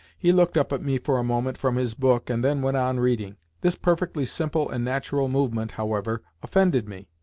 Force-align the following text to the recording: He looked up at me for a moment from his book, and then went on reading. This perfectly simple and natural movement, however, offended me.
He 0.17 0.31
looked 0.31 0.57
up 0.57 0.73
at 0.73 0.81
me 0.81 0.97
for 0.97 1.19
a 1.19 1.23
moment 1.23 1.59
from 1.59 1.75
his 1.75 1.93
book, 1.93 2.27
and 2.27 2.43
then 2.43 2.63
went 2.63 2.75
on 2.75 2.99
reading. 2.99 3.37
This 3.61 3.75
perfectly 3.75 4.25
simple 4.25 4.67
and 4.67 4.83
natural 4.83 5.27
movement, 5.29 5.73
however, 5.73 6.23
offended 6.41 6.89
me. 6.89 7.07